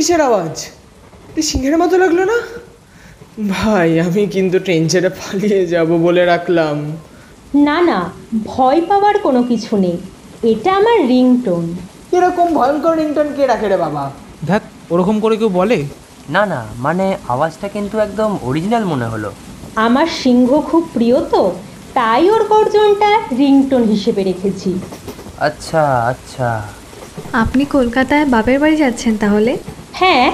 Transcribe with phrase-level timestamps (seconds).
[0.00, 0.54] কিসের আওয়াজ?
[1.28, 2.36] এটা সিংহের মতো লাগল না?
[3.48, 6.76] ভাই আমি কিন্তু ট্রেন ছেড়ে পালিয়ে যাব বলে রাখলাম।
[7.54, 8.10] না না
[8.44, 9.96] ভয় পাওয়ার কোনো কিছু নেই।
[10.42, 11.76] এটা আমার রিংটোন।
[12.12, 14.10] এরকম ভয়ঙ্কর রিংটোন কে রাখে রে বাবা?
[14.46, 15.84] দেখ ওরকম করে কেউ বলে?
[16.28, 19.32] না না মানে আওয়াজটা কিন্তু একদম অরিজিনাল মনে হলো।
[19.76, 21.52] আমার সিংহ খুব প্রিয় তো
[21.94, 24.70] তাই ওর গর্জনটা রিংটোন হিসেবে রেখেছি।
[25.40, 25.82] আচ্ছা
[26.12, 26.62] আচ্ছা।
[27.32, 29.58] আপনি কলকাতায় বাপের বাড়ি যাচ্ছেন তাহলে?
[29.92, 30.26] হ্যাঁ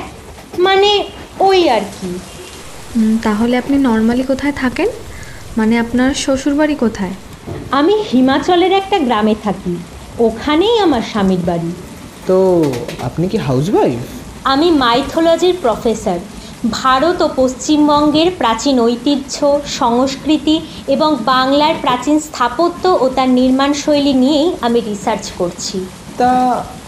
[0.58, 0.90] মানে
[1.40, 2.10] ওই আর কি।
[3.22, 4.88] তাহলে আপনি নর্মালি কোথায় থাকেন?
[5.56, 7.14] মানে আপনার শ্বশুর বাড়ি কোথায়?
[7.70, 9.74] আমি হিমাচলের একটা গ্রামে থাকি
[10.18, 11.70] ওখানেই আমার স্বামীর বাড়ি।
[12.26, 12.38] তো
[13.02, 14.00] আপনি কি হাউস ওয়াইফ
[14.44, 16.18] আমি মাইথোলজির প্রফেসর।
[16.70, 24.48] ভারত ও পশ্চিমবঙ্গের প্রাচীন ঐতিহ্য সংস্কৃতি এবং বাংলার প্রাচীন স্থাপত্য ও তার নির্মাণ শৈলী নিয়েই
[24.60, 25.78] আমি রিসার্চ করছি।
[26.18, 26.30] তা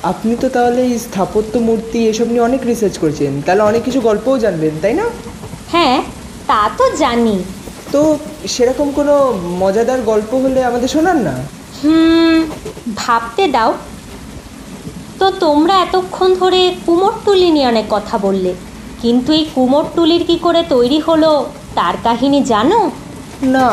[0.03, 4.39] আপনি তো তাহলে এই স্থাপত্য মূর্তি এসব নিয়ে অনেক রিসার্চ করেছেন। তাহলে অনেক কিছু গল্পও
[4.39, 5.07] জানবেন তাই না?
[5.73, 6.03] হ্যাঁ
[6.47, 7.37] তা তো জানি।
[7.93, 9.15] তো সেরকম কোনো
[9.59, 11.35] মজাদার গল্প হলে আমাদের শোনান না?
[11.83, 12.37] হুম
[12.97, 13.71] ভাবতে দাও।
[15.19, 18.55] তো তোমরা এতক্ষণ ধরে কুমোরটুলি নিয়ে অনেক কথা বললে।
[19.03, 21.31] কিন্তু এই কুমোরটুলির কি করে তৈরি হলো
[21.75, 22.91] তার কাহিনী জানো?
[23.43, 23.69] না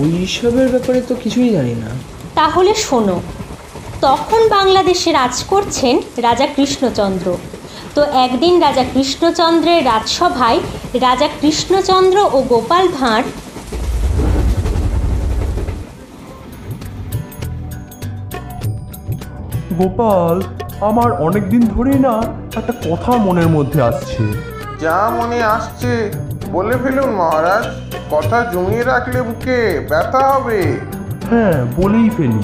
[0.00, 1.90] ওইসবের ব্যাপারে তো কিছুই জানি না।
[2.34, 3.16] তাহলে শোনো
[4.06, 5.94] তখন বাংলাদেশে রাজ করছেন
[6.26, 7.26] রাজা কৃষ্ণচন্দ্র।
[7.94, 10.60] তো একদিন রাজা কৃষ্ণচন্দ্রের রাজসভায়
[11.06, 13.26] রাজা কৃষ্ণচন্দ্র ও গোপাল ভাঁড়
[19.80, 20.36] গোপাল
[20.88, 22.14] আমার অনেক দিন ধরেই না
[22.58, 24.22] একটা কথা মনের মধ্যে আসছে।
[24.84, 25.92] যা মনে আসছে
[26.54, 27.64] বলে ফেলুন মহারাজ।
[28.14, 29.58] কথা জমিয়ে রাখলে বুকে
[29.90, 30.60] ব্যথা হবে।
[31.30, 32.42] হ্যাঁ বলেই ফেলি।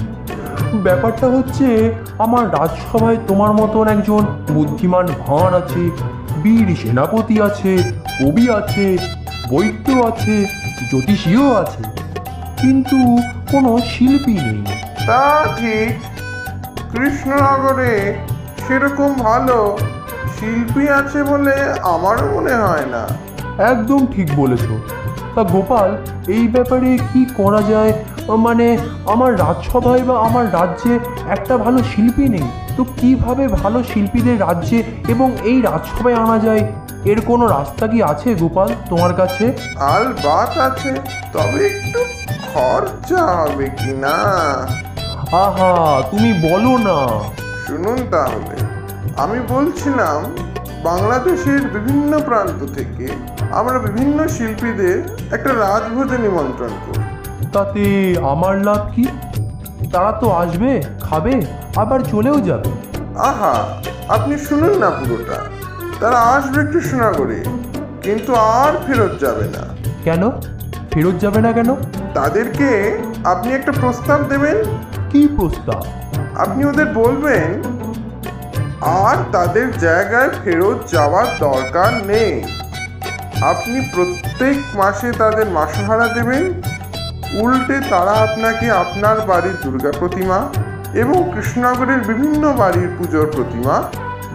[0.83, 4.23] ব্যাপারটা হচ্ছে আমার রাজসভায় তোমার মতন একজন
[4.53, 5.91] বুদ্ধিমান ভাঁড় আছে
[6.43, 7.73] বীর সেনাপতি আছে
[8.21, 8.97] কবি আছে
[9.51, 10.47] বৈদ্য আছে
[10.91, 11.83] জ্যোতিষীও আছে
[12.59, 12.97] কিন্তু
[13.53, 14.65] কোনো শিল্পী নেই।
[15.07, 15.93] তা ঠিক।
[16.93, 18.15] কৃষ্ণনগরে
[18.69, 19.79] সেরকম ভালো
[20.41, 23.03] শিল্পী আছে বলে আমারও মনে হয় না।
[23.65, 24.65] একদম ঠিক বলেছ।
[25.35, 25.91] তা গোপাল
[26.29, 27.93] এই ব্যাপারে কি করা যায়?
[28.37, 28.67] মানে
[29.07, 30.93] আমার রাজসভায় বা আমার রাজ্যে
[31.29, 36.73] একটা ভালো শিল্পী নেই। তো কীভাবে ভালো শিল্পীদের রাজ্যে এবং এই রাজসভায় আনা যায়?
[37.05, 39.45] এর কোনো রাস্তা কি আছে গোপাল তোমার কাছে?
[39.77, 40.91] আল বাত আছে
[41.33, 42.01] তবে একটু
[42.53, 44.17] খরচা হবে কি না?
[45.45, 46.99] আহা তুমি বলো না।
[47.67, 48.57] শুনুন তাহলে
[49.17, 50.19] আমি বলছিলাম
[50.83, 53.07] বাংলাদেশের বিভিন্ন প্রান্ত থেকে
[53.55, 54.99] আমরা বিভিন্ন শিল্পীদের
[55.35, 57.03] একটা রাজভোজে নিমন্ত্রণ করি।
[57.53, 59.07] তাতে আমার লাভ কি?
[59.93, 61.43] তারা তো আসবে খাবে
[61.77, 62.71] আবার চলেও যাবে।
[63.19, 63.55] আহা
[64.09, 65.39] আপনি শুনুন না পুরোটা।
[66.01, 67.45] তারা আসবে কৃষ্ণনগরে
[68.03, 69.63] কিন্তু আর ফেরত যাবে না।
[70.05, 70.31] কেন?
[70.91, 71.75] ফেরত যাবে না কেন?
[72.15, 74.57] তাদেরকে আপনি একটা প্রস্তাব দেবেন?
[75.11, 75.83] কি প্রস্তাব?
[76.39, 77.63] আপনি ওদের বলবেন
[78.81, 82.64] আর তাদের জায়গায় ফেরত যাওয়ার দরকার নেই।
[83.43, 86.63] আপনি প্রত্যেক মাসে তাদের মাসহারা দেবেন।
[87.41, 90.49] উল্টে তারা আপনাকে আপনার বাড়ির দুর্গা প্রতিমা
[90.95, 93.83] এবং কৃষ্ণনগরের বিভিন্ন বাড়ির পুজোর প্রতিমা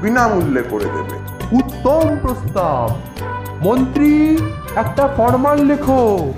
[0.01, 1.15] বিনামূল্যে করে দেবে।
[1.51, 2.99] উত্তম প্রস্তাব।
[3.67, 4.37] মন্ত্রী
[4.75, 6.33] একটা ফরমান লেখো।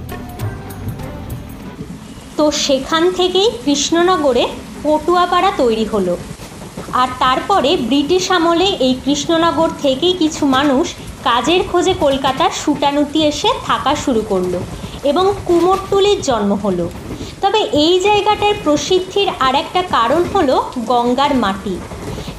[2.37, 4.47] তো সেখান থেকেই কৃষ্ণনগরে
[4.83, 6.17] পটুয়াপাড়া তৈরি হলো।
[6.93, 13.95] আর তারপরে ব্রিটিশ আমলে এই কৃষ্ণনগর থেকেই কিছু মানুষ কাজের খোঁজে কলকাতার সুটানুতি এসে থাকা
[13.95, 14.53] শুরু করল
[15.03, 16.89] এবং কুমোরটুলির জন্ম হলো।
[17.41, 21.79] তবে এই জায়গাটার প্রসিদ্ধির আর একটা কারণ হলো গঙ্গার মাটি।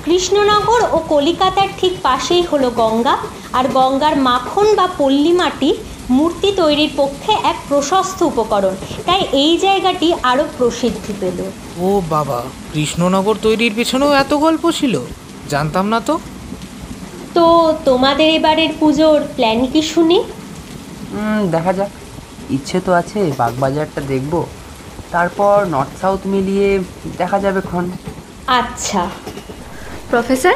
[0.05, 3.17] কৃষ্ণনগর ও কলিকাতার ঠিক পাশেই হলো গঙ্গা
[3.52, 5.75] আর গঙ্গার মাখন বা পল্লী মাটি
[6.11, 8.75] মূর্তি তৈরির পক্ষে এক প্রশস্ত উপকরণ।
[9.06, 11.38] তাই এই জায়গাটি আরও প্রসিদ্ধি পেল।
[11.79, 12.43] ও বাবা,
[12.73, 15.00] কৃষ্ণনগর তৈরির পেছনেও এত গল্প ছিল?
[15.49, 16.19] জানতাম না তো।
[17.34, 17.46] তো
[17.84, 20.19] তোমাদের এবারের পুজোর প্ল্যান কি শুনি?
[21.50, 21.90] দেখা যাক।
[22.50, 24.46] ইচ্ছে তো আছে বাগবাজারটা দেখব।
[25.11, 26.69] তারপর নর্থ সাউথ মিলিয়ে
[27.19, 27.84] দেখা যাবে ক্ষণ।
[28.46, 29.02] আচ্ছা।
[30.11, 30.55] প্রফেসর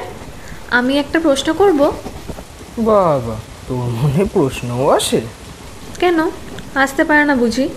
[0.71, 1.81] আমি একটা প্রশ্ন করব?
[2.79, 3.37] বাবা
[3.69, 5.21] তোর মনে প্রশ্নও আসে?
[6.01, 6.19] কেন?
[6.75, 7.69] আসতে পারে না বুঝি।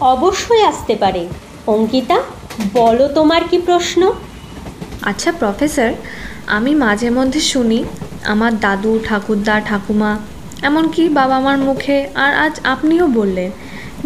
[0.00, 1.28] অবশ্যই আসতে পারে।
[1.66, 2.18] অঙ্কিতা
[2.74, 4.12] বলো তোমার কি প্রশ্ন?
[5.02, 5.90] আচ্ছা প্রফেসর
[6.46, 7.84] আমি মাঝে মধ্যে শুনি
[8.26, 10.12] আমার দাদু, ঠাকুরদা, ঠাকুমা,
[10.62, 13.50] এমনকি বাবা মার মুখে আর আজ আপনিও বললেন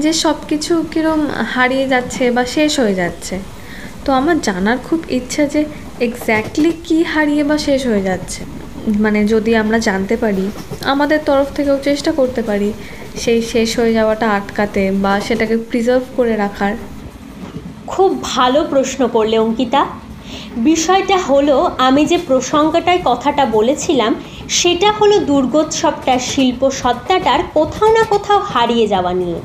[0.03, 1.21] যে সব কিছু কীরম
[1.55, 3.35] হারিয়ে যাচ্ছে বা শেষ হয়ে যাচ্ছে।
[4.05, 5.61] তো আমার জানার খুব ইচ্ছা যে
[6.01, 8.41] এক্স্যাক্টলি কি হারিয়ে বা শেষ হয়ে যাচ্ছে।
[9.05, 10.45] মানে যদি আমরা জানতে পারি,
[10.85, 12.71] আমাদের তরফ থেকেও চেষ্টা করতে পারি
[13.23, 16.73] সেই শেষ হয়ে যাওয়াটা আটকাতে বা সেটাকে প্রিজার্ভ করে রাখার।
[17.87, 19.83] খুব ভালো প্রশ্ন করলে অঙ্কিতা।
[20.57, 24.13] বিষয়টা হলো, আমি যে প্রসঙ্গটায় কথাটা বলেছিলাম,
[24.49, 29.39] সেটা হলো দুর্গোৎসবটার শিল্প সত্তাটার কোথাও না কোথাও হারিয়ে যাওয়া নিয়ে।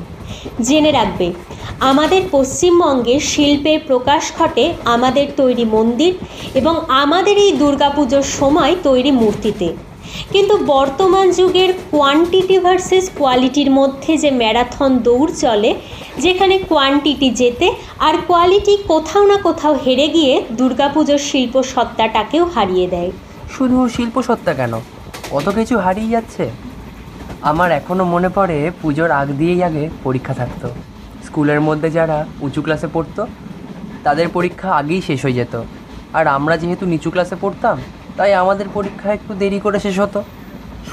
[0.62, 1.32] জেনে রাখবে,
[1.80, 6.12] আমাদের পশ্চিমবঙ্গে শিল্পের প্রকাশ ঘটে আমাদের তৈরি মন্দির
[6.54, 9.68] এবং আমাদের এই দুর্গাপুজোর সময় তৈরি মূর্তিতে।
[10.32, 15.70] কিন্তু বর্তমান যুগের কোয়ান্টিটি ভার্সেস কোয়ালিটির মধ্যে যে ম্যারাথন দৌড় চলে,
[16.24, 17.66] যেখানে কোয়ান্টিটি যেতে
[18.06, 23.10] আর কোয়ালিটি কোথাও না কোথাও হেরে গিয়ে দুর্গাপুজোর শিল্প সত্তাটাকেও হারিয়ে দেয়।
[23.54, 24.72] শুধু শিল্পসত্তা কেন?
[25.30, 26.44] কত কিছু হারিয়ে যাচ্ছে?
[27.50, 30.68] আমার এখনও মনে পড়ে পুজোর আগ দিয়েই আগে পরীক্ষা থাকতো।
[31.26, 33.22] স্কুলের মধ্যে যারা উঁচু ক্লাসে পড়তো,
[34.04, 35.54] তাদের পরীক্ষা আগেই শেষ হয়ে যেত।
[36.18, 37.76] আর আমরা যেহেতু নিচু ক্লাসে পড়তাম
[38.16, 40.22] তাই আমাদের পরীক্ষা একটু দেরি করে শেষ হতো।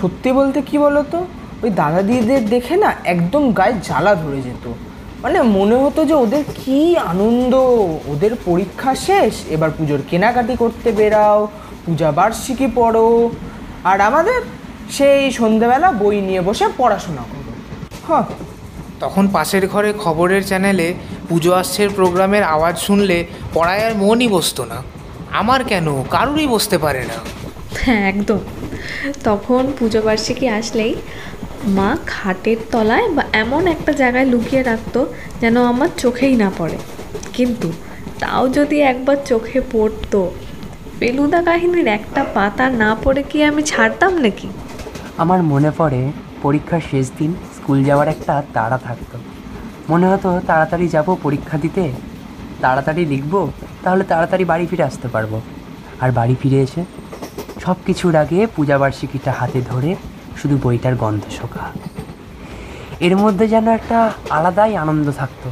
[0.01, 1.25] সত্যি বলতে কি বলতো?
[1.63, 4.73] ওই দাদা দিদিদের দেখে না একদম গায়ে জ্বালা ধরে যেত।
[5.21, 7.55] মানে মনে হতো যে ওদের কি আনন্দ।
[8.05, 11.47] ওদের পরীক্ষা শেষ, এবার পুজোর কেনাকাটি করতে বেরাও,
[11.85, 13.29] পূজা বার্ষিকী পড়ো,
[13.83, 14.41] আর আমাদের
[14.91, 17.51] সেই সন্ধেবেলা বই নিয়ে বসে পড়াশোনা করো।
[18.07, 18.23] হ্যাঁ।
[18.99, 20.93] তখন পাশের ঘরে খবরের চ্যানেলে
[21.29, 24.92] পুজো আসছের প্রোগ্রামের আওয়াজ শুনলে পড়ায় আর মনই বসতো না।
[25.33, 26.03] আমার কেন?
[26.09, 27.17] কারুরই বসতে পারে না।
[27.81, 28.39] হ্যাঁ একদম।
[29.23, 30.95] তখন পুজো বার্ষিকী আসলেই
[31.67, 34.99] মা খাটের তলায় বা এমন একটা জায়গায় লুকিয়ে রাখতো
[35.41, 36.77] যেন আমার চোখেই না পড়ে।
[37.33, 37.71] কিন্তু
[38.19, 40.31] তাও যদি একবার চোখে পড়তো
[40.99, 44.47] ফেলুদা কাহিনীর একটা পাতা না পড়ে কি আমি ছাড়তাম নাকি?
[45.17, 49.17] আমার মনে পড়ে পরীক্ষার শেষ দিন স্কুল যাওয়ার একটা তাড়া থাকতো।
[49.89, 51.83] মনে হতো তাড়াতাড়ি যাব পরীক্ষা দিতে
[52.61, 53.33] তাড়াতাড়ি লিখব
[53.83, 55.41] তাহলে তাড়াতাড়ি বাড়ি ফিরে আসতে পারব।
[56.01, 56.85] আর বাড়ি ফিরে এসে
[57.61, 59.95] সব কিছুর আগে পূজাবার্ষিকীটা হাতে ধরে
[60.41, 61.71] শুধু বইটার গন্ধ শোকা।
[62.99, 65.49] এর মধ্যে যেন একটা আলাদাই আনন্দ থাকতো।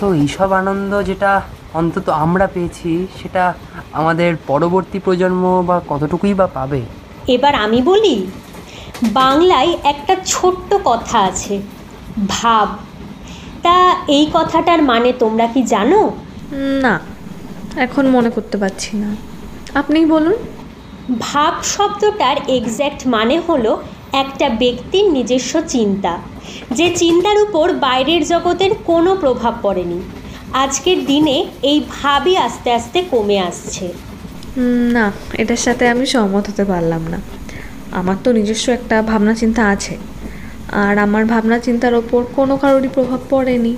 [0.00, 1.40] তো এইসব আনন্দ যেটা
[1.74, 3.54] অন্তত আমরা পেয়েছি সেটা
[3.92, 6.82] আমাদের পরবর্তী প্রজন্ম বা কতটুকুই বা পাবে?
[7.28, 8.26] এবার আমি বলি
[9.02, 11.62] বাংলায় একটা ছোট্ট কথা আছে
[12.28, 12.68] ভাব।
[13.62, 16.10] তা এই কথাটার মানে তোমরা কি জানো?
[16.82, 17.00] না।
[17.80, 19.16] এখন মনে করতে পারছি না।
[19.74, 20.34] আপনিই বলুন।
[21.18, 23.82] ভাব শব্দটার এক্স্যাক্ট মানে হলো
[24.12, 26.18] একটা ব্যক্তির নিজস্ব চিন্তা।
[26.70, 30.00] যে চিন্তার উপর বাইরের জগতের কোনো প্রভাব পড়েনি।
[30.52, 33.92] আজকের দিনে এই ভাবই আস্তে আস্তে কমে আসছে।
[34.92, 37.18] না এটার সাথে আমি সহমত হতে পারলাম না।
[37.92, 39.96] আমার তো নিজস্ব একটা ভাবনা চিন্তা আছে।
[40.72, 43.76] আর আমার ভাবনা চিন্তার ওপর কোনো কারোরই প্রভাব পড়েনি।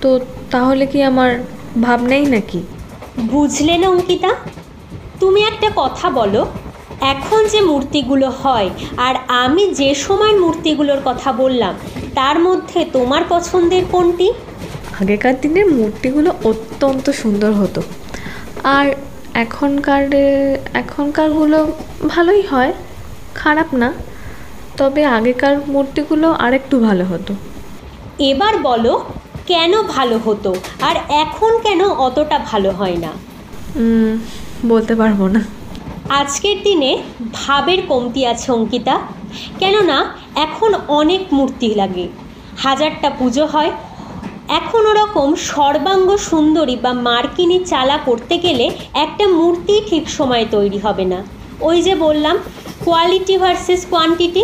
[0.00, 1.30] তো তাহলে কি আমার
[1.82, 2.62] ভাবনাই নাকি?
[3.18, 4.34] বুঝলে না অঙ্কিতা?
[5.20, 6.46] তুমি একটা কথা বলো।
[7.00, 11.74] এখন যে মূর্তিগুলো হয় আর আমি যে সময় মূর্তিগুলোর কথা বললাম
[12.14, 14.32] তার মধ্যে তোমার পছন্দের কোনটি?
[15.00, 17.82] আগেকার দিনের মূর্তিগুলো অত্যন্ত সুন্দর হতো।
[18.64, 18.94] আর
[19.34, 20.14] এখনকার
[20.74, 21.72] এখনকারগুলো
[22.08, 22.72] ভালোই হয়
[23.34, 23.92] খারাপ না।
[24.76, 27.34] তবে আগেকার মূর্তিগুলো আরেকটু ভালো হতো।
[28.18, 29.04] এবার বলো
[29.46, 30.50] কেন ভালো হতো?
[30.88, 33.12] আর এখন কেন অতটা ভালো হয় না?
[34.66, 35.40] বলতে পারব না।
[36.20, 36.90] আজকের দিনে
[37.32, 38.94] ভাবের কমতি আছে অঙ্কিতা।
[39.60, 39.98] কেননা
[40.46, 42.06] এখন অনেক মূর্তি লাগে।
[42.64, 43.72] হাজারটা পুজো হয়।
[44.60, 48.66] এখন ওরকম সর্বাঙ্গ সুন্দরী বা মার্কিনী চালা করতে গেলে
[49.04, 51.18] একটা মূর্তি ঠিক সময়ে তৈরি হবে না।
[51.68, 52.36] ওই যে বললাম
[52.84, 54.42] কোয়ালিটি ভার্সেস কোয়ান্টিটি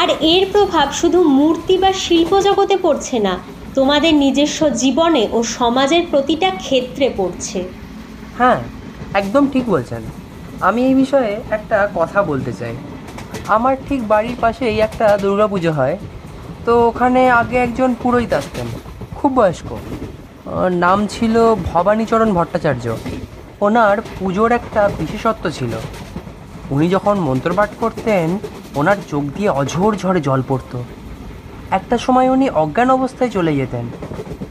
[0.00, 3.34] আর এর প্রভাব শুধু মূর্তি বা শিল্প জগতে পড়ছে না
[3.74, 7.58] তোমাদের নিজস্ব জীবনে ও সমাজের প্রতিটা ক্ষেত্রে পড়ছে।
[8.38, 8.60] হ্যাঁ
[9.14, 10.02] একদম ঠিক বলছেন।
[10.60, 12.74] আমি এই বিষয়ে একটা কথা বলতে চাই।
[13.46, 15.96] আমার ঠিক বাড়ির পাশেই একটা দুর্গাপুজো হয়।
[16.64, 18.66] তো ওখানে আগে একজন পুরোহিত আসতেন,
[19.14, 19.70] খুব বয়স্ক।
[20.84, 21.34] নাম ছিল
[21.72, 22.86] ভবানীচরণ ভট্টাচার্য।
[23.60, 25.72] ওনার পুজোর একটা বিশেষত্ব ছিল।
[26.70, 28.38] উনি যখন মন্ত্রপাঠ করতেন,
[28.74, 30.78] ওনার চোখ দিয়ে অঝোর ঝড়ে জল পড়তো।
[31.72, 33.84] একটা সময় উনি অজ্ঞান অবস্থায় চলে যেতেন।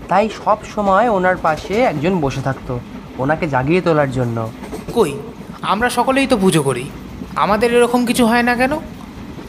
[0.09, 2.79] তাই সব সময় ওনার পাশে একজন বসে থাকতো
[3.17, 4.49] ওনাকে জাগিয়ে তোলার জন্য।
[4.93, 5.13] কই?
[5.61, 6.89] আমরা সকলেই তো পুজো করি।
[7.35, 8.73] আমাদের এরকম কিছু হয় না কেন?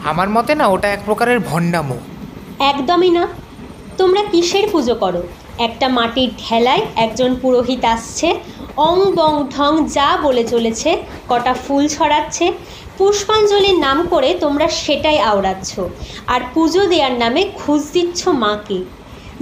[0.05, 1.97] আমার মতে না ওটা এক প্রকারের ভণ্ডামো।
[2.59, 3.29] একদমই না।
[3.99, 5.23] তোমরা কিসের পুজো করো?
[5.59, 8.41] একটা মাটির ঠেলায় একজন পুরোহিত আসছে
[8.77, 12.53] অং বং ঢং যা বলে চলেছে কটা ফুল ছড়াচ্ছে
[12.99, 15.71] পুষ্পাঞ্জলির নাম করে তোমরা সেটাই আওড়াচ্ছ।
[16.33, 18.81] আর পুজো দেওয়ার নামে খুঁজ দিচ্ছ মাকে।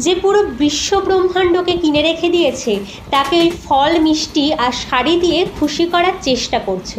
[0.04, 2.72] যে পুরো বিশ্ব ব্রহ্মাণ্ডকে কিনে রেখে দিয়েছে,
[3.10, 6.90] তাকে ওই ফল, মিষ্টি আর শাড়ি দিয়ে খুশি করার চেষ্টা করছ।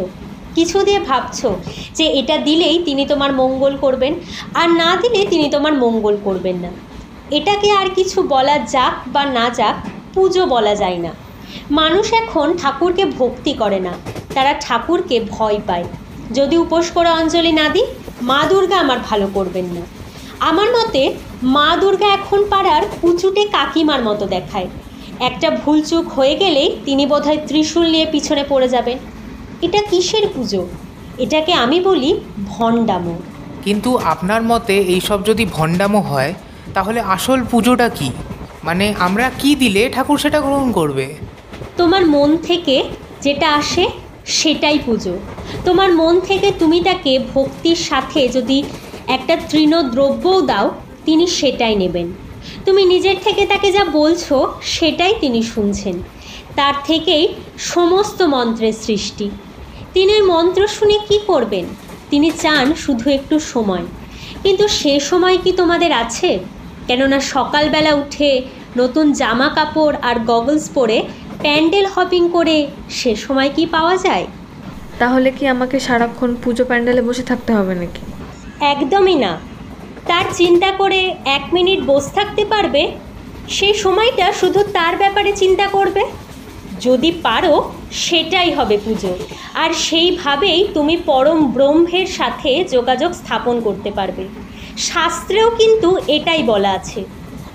[0.55, 1.39] কিছু দিয়ে ভাবছ
[1.97, 4.13] যে এটা দিলেই তিনি তোমার মঙ্গল করবেন,
[4.53, 6.71] আর না দিলে তিনি তোমার মঙ্গল করবেন না।
[7.37, 9.75] এটাকে আর কিছু বলা যাক বা না যাক,
[10.13, 11.11] পুজো বলা যায় না।
[11.79, 13.93] মানুষ এখন ঠাকুরকে ভক্তি করে না,
[14.35, 15.85] তারা ঠাকুরকে ভয় পায়।
[16.33, 17.85] যদি উপোস করে অঞ্জলি না দিই
[18.21, 19.81] মা দুর্গা আমার ভালো করবেন না।
[20.39, 24.67] আমার মতে মা দুর্গা এখন পাড়ার কুচুটে কাকিমার মতো দেখায়।
[25.19, 28.97] একটা ভুলচুক হয়ে গেলেই তিনি বোধহয় ত্রিশূল নিয়ে পিছনে পড়ে যাবেন।
[29.61, 30.67] এটা কিসের পুজো?
[31.17, 33.15] এটাকে আমি বলি ভণ্ডামো।
[33.63, 36.33] কিন্তু আপনার মতে এইসব যদি ভণ্ডামো হয়
[36.73, 38.11] তাহলে আসল পুজোটা কি?
[38.63, 41.15] মানে আমরা কি দিলে ঠাকুর সেটা গ্রহণ করবে?
[41.77, 42.83] তোমার মন থেকে
[43.21, 43.89] যেটা আসে
[44.31, 45.17] সেটাই পুজো।
[45.65, 48.63] তোমার মন থেকে তুমি তাকে ভক্তির সাথে যদি
[49.07, 50.71] একটা তৃণ দ্রব্যও দাও,
[51.05, 52.07] তিনি সেটাই নেবেন।
[52.65, 55.95] তুমি নিজের থেকে তাকে যা বলছো, সেটাই তিনি শুনছেন।
[56.55, 59.29] তার থেকেই সমস্ত মন্ত্রের সৃষ্টি।
[59.93, 61.65] তিনি মন্ত্র শুনে কি করবেন?
[62.09, 63.85] তিনি চান শুধু একটু সময়।
[64.43, 66.39] কিন্তু সে সময় কি তোমাদের আছে?
[66.87, 68.41] কেননা সকালবেলা উঠে
[68.77, 71.03] নতুন জামা কাপড় আর গগলস পরে
[71.41, 74.27] প্যান্ডেল হপিং করে সে সময় কি পাওয়া যায়?
[74.99, 78.01] তাহলে কি আমাকে সারাক্ষণ পুজো প্যান্ডেলে বসে থাকতে হবে নাকি?
[78.59, 79.39] একদমই না।
[80.07, 82.91] তার চিন্তা করে এক মিনিট বসে থাকতে পারবে?
[83.49, 86.01] সেই সময়টা শুধু তার ব্যাপারে চিন্তা করবে?
[86.81, 89.17] যদি পারো সেটাই হবে পুজো।
[89.53, 94.27] আর সেইভাবেই তুমি পরম ব্রহ্মের সাথে যোগাযোগ স্থাপন করতে পারবে।
[94.77, 97.03] শাস্ত্রেও কিন্তু এটাই বলা আছে।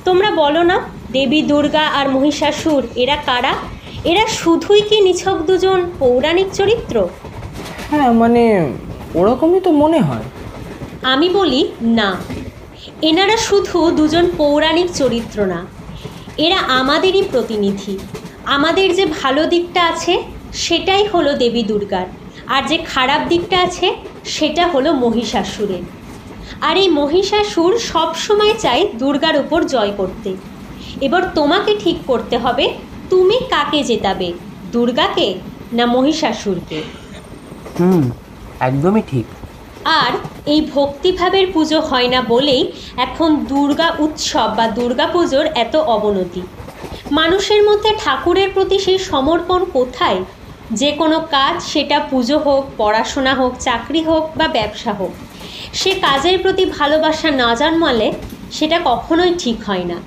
[0.05, 0.81] তোমরা বলো না
[1.13, 3.55] দেবী দুর্গা আর মহিষাসুর এরা কারা?
[4.11, 6.97] এরা শুধুই কি নিছক দুজন পৌরাণিক চরিত্র?
[7.91, 8.45] হ্যাঁ মানে
[9.15, 10.27] ওরকমই তো মনে হয়।
[11.03, 11.61] আমি বলি
[11.99, 12.11] না।
[13.03, 15.61] এনারা শুধু দুজন পৌরাণিক চরিত্র না
[16.39, 17.99] এরা আমাদেরই প্রতিনিধি।
[18.57, 20.23] আমাদের যে ভালো দিকটা আছে
[20.53, 22.07] সেটাই হলো দেবী দুর্গার।
[22.47, 23.87] আর যে খারাপ দিকটা আছে
[24.37, 25.85] সেটা হলো মহিষাসুরের।
[26.61, 30.31] আর এই মহিষাসুর সবসময় চায় দুর্গার উপর জয় করতে।
[31.01, 32.65] এবার তোমাকে ঠিক করতে হবে
[33.11, 34.33] তুমি কাকে জেতাবে
[34.73, 35.29] দুর্গাকে
[35.73, 36.83] না মহিষাসুরকে?
[37.79, 38.03] হুম
[38.61, 39.27] একদমই ঠিক।
[39.85, 40.13] আর
[40.47, 42.63] এই ভক্তিভাবের পুজো হয় না বলেই
[42.97, 46.43] এখন দুর্গা উৎসব বা দুর্গা পুজোর এত অবনতি।
[47.11, 50.21] মানুষের মধ্যে ঠাকুরের প্রতি সেই সমর্পণ কোথায়?
[50.71, 55.13] যে কোনো কাজ সেটা পুজো হোক পড়াশোনা হোক চাকরি হোক বা ব্যবসা হোক।
[55.73, 58.13] সে কাজের প্রতি ভালোবাসা না জন্মালে
[58.53, 59.99] সেটা কখনোই ঠিক হয় না।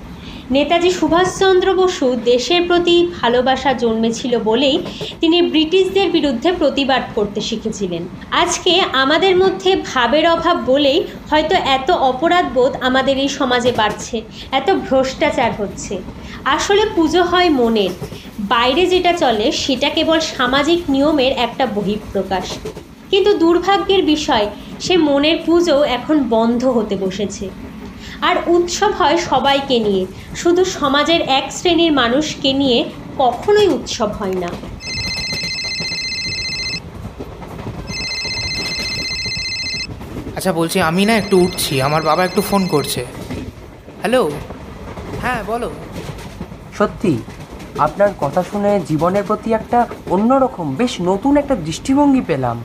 [0.56, 4.76] নেতাজি সুভাষচন্দ্র বসু দেশের প্রতি ভালোবাসা জন্মেছিল বলেই
[5.20, 8.02] তিনি ব্রিটিশদের বিরুদ্ধে প্রতিবাদ করতে শিখেছিলেন।
[8.42, 10.98] আজকে আমাদের মধ্যে ভাবের অভাব বলেই
[11.30, 14.16] হয়তো এত অপরাধবোধ আমাদের এই সমাজে বাড়ছে,
[14.58, 15.94] এত ভ্রষ্টাচার হচ্ছে।
[16.56, 17.92] আসলে পুজো হয় মনের,
[18.52, 22.46] বাইরে যেটা চলে সেটা কেবল সামাজিক নিয়মের একটা বহিঃপ্রকাশ।
[23.10, 24.46] কিন্তু দুর্ভাগ্যের বিষয়,
[24.84, 27.44] সে মনের পুজো এখন বন্ধ হতে বসেছে।
[28.20, 34.48] আর উৎসব হয় সবাইকে নিয়ে। শুধু সমাজের এক শ্রেণির মানুষকে নিয়ে কখনোই উৎসব হয় না।
[40.36, 43.04] আচ্ছা বলছি আমি না একটু উঠছি। আমার বাবা একটু ফোন করছে।
[44.00, 44.30] হ্যালো?
[45.22, 45.70] হ্যাঁ বলো।
[46.78, 47.18] সত্যি
[47.78, 52.64] আপনার কথা শুনে জীবনের প্রতি একটা অন্যরকম বেশ নতুন একটা দৃষ্টিভঙ্গি পেলাম।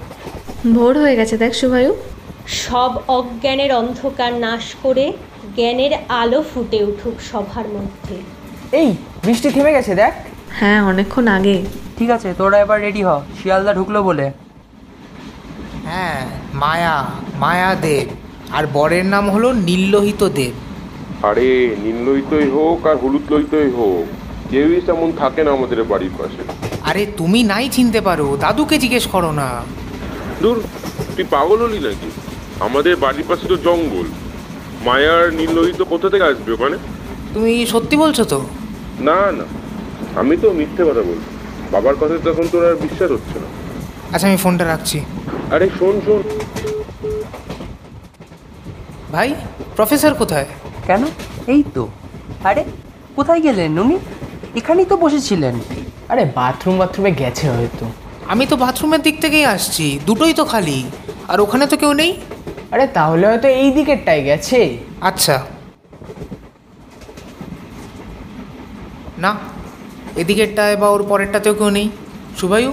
[0.76, 1.96] ভোর হয়ে গেছে দেখ শুভায়ু
[2.48, 5.14] সব অজ্ঞানের অন্ধকার নাশ করে
[5.56, 8.16] জ্ঞানের আলো ফুটে উঠুক সবার মধ্যে।
[8.78, 8.96] এই
[9.26, 10.14] বৃষ্টি থেমে গেছে দেখ।
[10.60, 11.64] হ্যাঁ অনেকক্ষণ আগে।
[11.98, 14.32] ঠিক আছে তোরা এবার রেডি হ। শিয়ালদা ঢুকলো বলে।
[15.86, 16.22] হ্যাঁ
[16.54, 16.96] মায়া
[17.40, 18.08] মায়া দেব।
[18.52, 20.54] আর বরের নাম হলো নীললোহিত দেব।
[21.24, 24.06] আরে নীল লইতই হোক আর হলুদ লইতই হোক
[24.52, 26.42] কেউই তেমন থাকে না আমাদের বাড়ির পাশে।
[26.90, 29.48] আরে তুমি নাই চিনতে পারো দাদুকে জিজ্ঞেস করো না।
[30.42, 30.64] দূর
[31.16, 32.10] তুই পাগল হলি নাকি?
[32.60, 34.08] আমাদের বাড়ির পাশে তো জঙ্গল।
[34.86, 36.78] মায়ার নীল লোহিত কোথা থেকে আসবে ওখানে?
[37.34, 38.40] তুমি সত্যি বলছো তো?
[39.00, 39.46] না না।
[40.20, 41.30] আমি তো মিথ্যে কথা বলছি।
[41.72, 43.48] বাবার কথা তখন তোর আর বিশ্বাস হচ্ছে না।
[44.14, 45.00] আচ্ছা আমি ফোনটা রাখছি।
[45.52, 46.22] আরে শোন শোন।
[49.12, 49.36] ভাই
[49.76, 50.46] প্রফেসর কোথায়?
[50.88, 51.06] কেন?
[51.48, 51.88] এই তো।
[52.44, 52.64] আরে
[53.16, 53.98] কোথায় গেলেন উনি?
[54.56, 55.60] এখানেই তো বসেছিলেন।
[56.10, 57.86] আরে বাথরুম বাথরুমে গেছে হয়তো।
[58.28, 60.84] আমি তো বাথরুমের দিক থেকেই আসছি। দুটোই তো খালি।
[61.28, 62.12] আর ওখানে তো কেউ নেই?
[62.76, 65.36] আরে তাহলে হয়তো এই দিকেরটাই গেছে। আচ্ছা।
[69.18, 69.32] না
[70.16, 71.90] এদিকেরটায় বা ওর পরেরটাতেও কেউ নেই।
[72.40, 72.72] শুভায়ু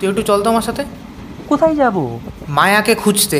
[0.00, 0.82] তুই একটু চল তো আমার সাথে।
[1.48, 1.96] কোথায় যাব?
[2.48, 3.38] মায়াকে খুঁজতে।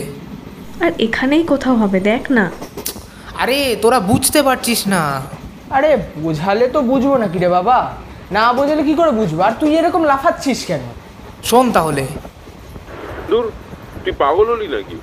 [0.85, 2.51] আর এখানেই কোথাও হবে দেখ না।
[3.39, 5.23] আরে তোরা বুঝতে পারছিস না।
[5.71, 7.79] আরে বোঝালে তো বুঝব নাকি রে বাবা?
[8.31, 9.41] না বোঝালে কি করে বুঝব?
[9.41, 10.81] আর তুই এরকম লাফাচ্ছিস কেন?
[11.45, 12.07] শোন তাহলে।
[13.31, 13.45] দূর
[14.05, 14.97] তুই পাগল হলি নাকি?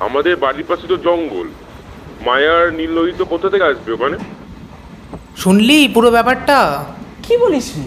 [0.00, 1.48] আমাদের বাড়ির পাশে তো জঙ্গল।
[2.26, 4.16] মায়ার নীললোহিত কোথা থেকে আসবে ওখানে?
[5.36, 6.84] শুনলি পুরো ব্যাপারটা?
[7.22, 7.82] কি বলিস রে?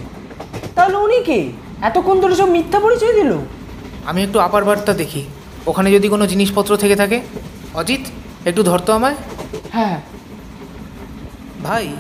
[0.76, 1.52] তাহলে উনি কে?
[1.82, 3.38] এতক্ষণ ধরে সব মিথ্যা পরিচয় দিল।
[4.06, 5.26] আমি একটু আপার বার্তা দেখি।
[5.68, 7.22] ওখানে যদি কোনো জিনিসপত্র থেকে থাকে?
[7.74, 8.02] অজিত
[8.46, 9.16] একটু ধরতো আমায়।
[9.72, 10.02] হ্যাঁ।
[11.64, 11.96] ভাই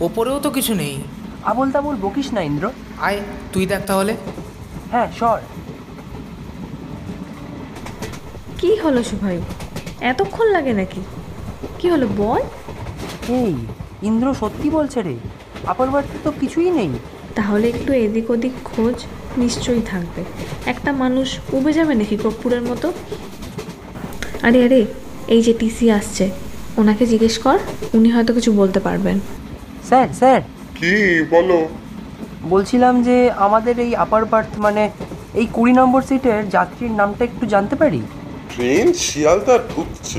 [0.00, 1.02] ওপরেও তো কিছু নেই।
[1.44, 3.20] আবল তাবল বকিস না ইন্দ্র। আয়
[3.52, 4.16] তুই দেখ তাহলে।
[4.90, 5.40] হ্যাঁ সর।
[8.62, 9.40] কি হলো সুভাই?
[10.00, 11.00] এতক্ষণ লাগে নাকি?
[11.78, 12.42] কি হলো বল?
[13.28, 13.54] এই
[14.02, 15.16] ইন্দ্র সত্যি বলছে রে।
[15.66, 16.88] আপার বাড়িতে তো কিছুই নেই।
[17.34, 19.04] তাহলে একটু এদিক ওদিক খোঁজ
[19.38, 20.24] নিশ্চয়ই থাকবে।
[20.66, 22.92] একটা মানুষ উবে যাবে নাকি কর্পূরের মতো?
[24.42, 24.86] আরে আরে
[25.28, 26.30] এই যে টিসি আসছে।
[26.76, 27.58] ওনাকে জিজ্ঞেস কর
[27.94, 29.20] উনি হয়তো কিছু বলতে পারবেন।
[29.88, 30.40] Sir sir.
[30.74, 31.24] কি?
[31.30, 31.68] বলো।
[32.48, 34.90] বলছিলাম যে আমাদের এই আপার বার্থ মানে
[35.34, 38.02] এই কুড়ি নম্বর সিটের যাত্রীর নামটা একটু জানতে পারি?
[38.52, 40.18] ট্রেন শিয়ালদা ঢুকছে।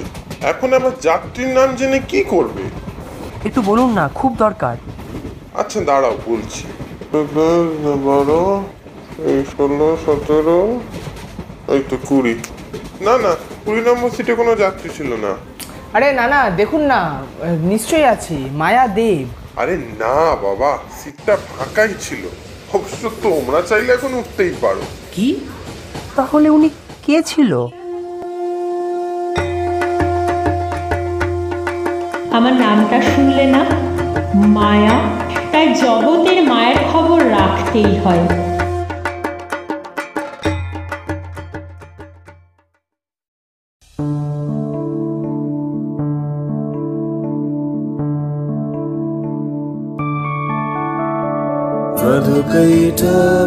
[0.52, 2.64] এখন আবার যাত্রীর নাম জেনে কি করবে?
[3.48, 4.76] একটু বলুন না খুব দরকার।
[5.62, 6.64] আচ্ছা দাঁড়াও বলছি।
[8.08, 8.44] বারো
[9.32, 10.60] এই ষোলো সতেরো
[11.74, 12.36] এই তো কুড়ি।
[13.06, 13.32] না না
[13.64, 15.32] কুড়ি নম্বর সিটে কোনো যাত্রী ছিল না।
[15.96, 17.00] আরে না না দেখুন না
[17.72, 19.26] নিশ্চয়ই আছে মায়া দেব।
[19.62, 20.16] আরে না
[20.46, 22.24] বাবা সিটটা ফাঁকাই ছিল।
[22.78, 25.28] অবশ্য তোমরা চাইলে এখন উঠতেই পারো। কি?
[26.18, 26.70] তাহলে উনি
[27.06, 27.52] কে ছিল?
[32.37, 33.63] আমার নামটা শুনলে না
[34.57, 34.97] মায়া
[35.53, 38.25] তাই জগতের মায়ের খবর রাখতেই হয়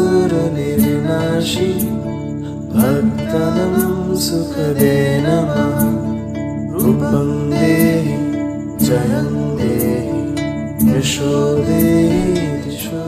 [2.73, 3.75] भक्तनं
[4.25, 5.77] सुखदे नमः।
[6.73, 8.15] रूपं देहि
[8.85, 9.29] जयं
[9.61, 10.17] देहि
[10.89, 11.35] यशो
[11.69, 13.04] देहि दिशो